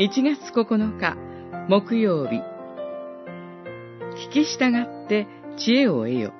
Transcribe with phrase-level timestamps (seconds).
[0.00, 1.14] 1月9日
[1.68, 2.36] 木曜日。
[4.28, 5.26] 聞き従って
[5.58, 6.32] 知恵を得よ。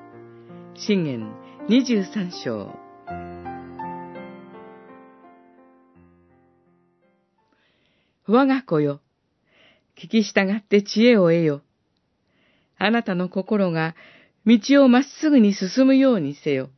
[0.73, 1.31] 信玄
[1.69, 2.73] 23章。
[8.25, 8.99] 我が子よ。
[9.95, 11.61] 聞き従って知恵を得よ。
[12.79, 13.93] あなたの心が
[14.47, 16.71] 道をまっすぐに進むようにせよ。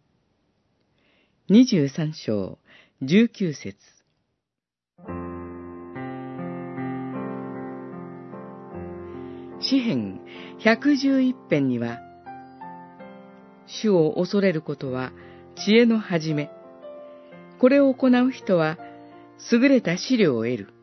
[1.49, 2.59] 23章
[3.03, 3.92] 19節。
[9.63, 10.19] 詩編
[10.59, 11.99] 111編には、
[13.65, 15.13] 主を恐れることは
[15.55, 16.51] 知恵の始め。
[17.59, 18.77] これを行う人は
[19.51, 20.73] 優れた資料を得る。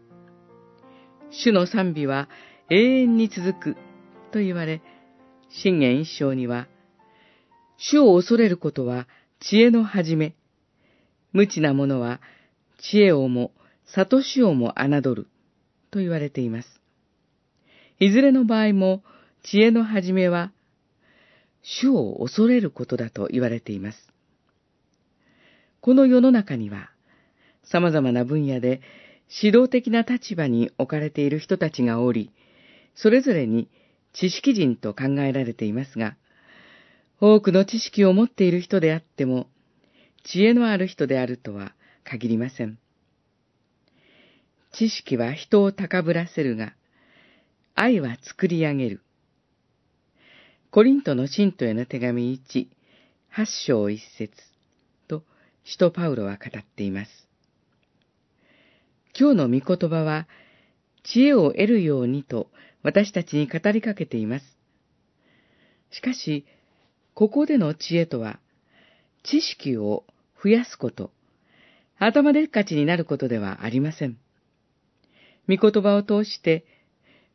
[1.31, 2.29] 主の賛美は
[2.71, 3.77] 永遠に続く
[4.33, 4.81] と言われ、
[5.51, 6.67] 信玄一章には、
[7.77, 9.07] 主を恐れることは
[9.41, 10.35] 知恵の始め。
[11.33, 12.21] 無知な者は
[12.79, 13.53] 知恵をも
[13.85, 15.29] 悟しをも侮る
[15.91, 16.80] と言われています。
[18.01, 19.03] いずれの場合も
[19.43, 20.53] 知恵の始めは
[21.63, 23.99] 主を恐れることだと言われています。
[25.83, 26.91] この世の中には
[27.63, 28.81] 様々な分野で
[29.43, 32.33] 指導的な立場に置かれている人たちがおり、
[32.95, 33.69] それぞれに
[34.15, 36.17] 知識人と考えられていますが、
[37.21, 39.47] 多くの知識を持っている人であっても、
[40.25, 42.79] 知恵のある人であるとは限りません。
[44.73, 46.73] 知識は人を高ぶらせるが、
[47.75, 49.01] 愛は作り上げる。
[50.71, 52.67] コリントの信徒への手紙1、
[53.29, 54.33] 八章一節
[55.09, 55.23] と、
[55.65, 57.11] 使徒パウロは語っています。
[59.19, 60.29] 今日の御言葉は、
[61.05, 62.51] 知恵を得るようにと
[62.83, 64.45] 私たちに語りかけています。
[65.91, 66.45] しかし、
[67.15, 68.39] ここでの知恵とは、
[69.23, 70.05] 知識を
[70.43, 71.11] 増やすこと、
[71.99, 74.19] 頭でっかちになることではありません。
[75.49, 76.65] 御言葉を通して、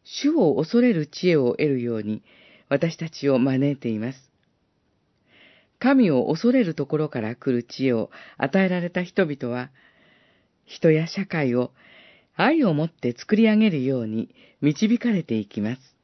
[0.06, 2.24] 主を恐れる知恵を得るように、
[2.70, 4.32] 私たちを招いています。
[5.80, 9.72] 神を恐れるところから来る知恵を与えられた人々は、
[10.66, 11.72] 人や社会を
[12.36, 15.95] 愛をもって作り上げるように導かれていきます。